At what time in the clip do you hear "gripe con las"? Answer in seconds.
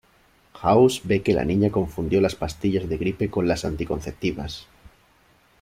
2.97-3.65